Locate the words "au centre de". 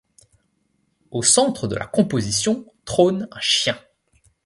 1.11-1.75